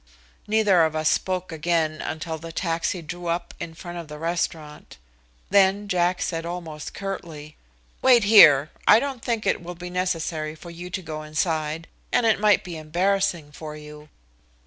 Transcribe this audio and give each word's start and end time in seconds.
Neither 0.47 0.83
of 0.83 0.95
us 0.95 1.09
spoke 1.11 1.51
again 1.51 2.01
until 2.01 2.39
the 2.39 2.51
taxi 2.51 3.03
drew 3.03 3.27
up 3.27 3.53
in 3.59 3.75
front 3.75 3.99
of 3.99 4.07
the 4.07 4.17
restaurant. 4.17 4.97
Then 5.51 5.87
Jack 5.87 6.23
said 6.23 6.43
almost 6.43 6.95
curtly: 6.95 7.55
"Wait 8.01 8.23
here. 8.23 8.71
I 8.87 8.99
don't 8.99 9.21
think 9.23 9.45
it 9.45 9.61
will 9.61 9.75
be 9.75 9.91
necessary 9.91 10.55
for 10.55 10.71
you 10.71 10.89
to 10.89 11.03
go 11.03 11.21
inside, 11.21 11.87
and 12.11 12.25
it 12.25 12.39
might 12.39 12.63
be 12.63 12.77
embarrassing 12.77 13.51
for 13.51 13.75
you." 13.75 14.09